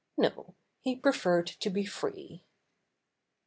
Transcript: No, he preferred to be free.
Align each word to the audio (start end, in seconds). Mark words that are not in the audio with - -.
No, 0.17 0.55
he 0.79 0.95
preferred 0.95 1.45
to 1.45 1.69
be 1.69 1.85
free. 1.85 2.43